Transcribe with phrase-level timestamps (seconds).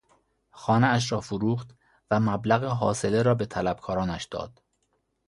[0.51, 1.69] خانهاش را فروخت
[2.11, 4.61] و مبلغ حاصله را به طلبکارانش داد.